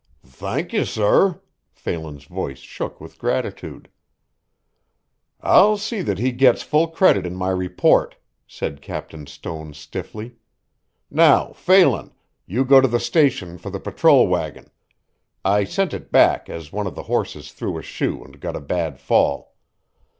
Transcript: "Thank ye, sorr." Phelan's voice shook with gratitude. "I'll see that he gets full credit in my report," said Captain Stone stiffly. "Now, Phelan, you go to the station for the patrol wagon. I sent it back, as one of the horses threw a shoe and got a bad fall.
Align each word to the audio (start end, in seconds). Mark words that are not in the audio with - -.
"Thank 0.25 0.73
ye, 0.73 0.83
sorr." 0.83 1.43
Phelan's 1.73 2.23
voice 2.23 2.57
shook 2.57 2.99
with 2.99 3.19
gratitude. 3.19 3.87
"I'll 5.41 5.77
see 5.77 6.01
that 6.01 6.17
he 6.17 6.31
gets 6.31 6.63
full 6.63 6.87
credit 6.87 7.23
in 7.23 7.35
my 7.35 7.51
report," 7.51 8.15
said 8.47 8.81
Captain 8.81 9.27
Stone 9.27 9.75
stiffly. 9.75 10.37
"Now, 11.11 11.53
Phelan, 11.53 12.13
you 12.47 12.65
go 12.65 12.81
to 12.81 12.87
the 12.87 12.99
station 12.99 13.59
for 13.59 13.69
the 13.69 13.79
patrol 13.79 14.27
wagon. 14.27 14.71
I 15.45 15.65
sent 15.65 15.93
it 15.93 16.11
back, 16.11 16.49
as 16.49 16.71
one 16.71 16.87
of 16.87 16.95
the 16.95 17.03
horses 17.03 17.51
threw 17.51 17.77
a 17.77 17.83
shoe 17.83 18.23
and 18.23 18.39
got 18.41 18.55
a 18.55 18.59
bad 18.59 18.99
fall. 18.99 19.53